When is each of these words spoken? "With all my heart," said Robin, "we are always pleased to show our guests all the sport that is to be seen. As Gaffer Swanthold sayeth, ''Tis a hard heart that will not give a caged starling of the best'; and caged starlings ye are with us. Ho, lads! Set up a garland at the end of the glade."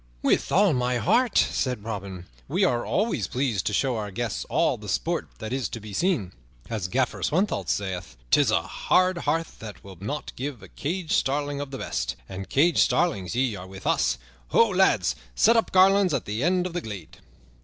"With 0.23 0.51
all 0.51 0.73
my 0.73 0.97
heart," 0.97 1.37
said 1.37 1.83
Robin, 1.83 2.25
"we 2.47 2.63
are 2.65 2.83
always 2.83 3.27
pleased 3.27 3.67
to 3.67 3.73
show 3.73 3.97
our 3.97 4.09
guests 4.09 4.45
all 4.45 4.75
the 4.75 4.89
sport 4.89 5.29
that 5.37 5.53
is 5.53 5.69
to 5.69 5.79
be 5.79 5.93
seen. 5.93 6.31
As 6.71 6.87
Gaffer 6.87 7.21
Swanthold 7.21 7.69
sayeth, 7.69 8.17
''Tis 8.31 8.49
a 8.49 8.63
hard 8.63 9.19
heart 9.29 9.49
that 9.59 9.83
will 9.83 9.99
not 10.01 10.31
give 10.35 10.63
a 10.63 10.69
caged 10.69 11.11
starling 11.11 11.61
of 11.61 11.69
the 11.69 11.77
best'; 11.77 12.15
and 12.27 12.49
caged 12.49 12.79
starlings 12.79 13.35
ye 13.35 13.55
are 13.55 13.67
with 13.67 13.85
us. 13.85 14.17
Ho, 14.47 14.69
lads! 14.69 15.15
Set 15.35 15.55
up 15.55 15.69
a 15.69 15.71
garland 15.71 16.13
at 16.15 16.25
the 16.25 16.41
end 16.43 16.65
of 16.65 16.73
the 16.73 16.81
glade." 16.81 17.17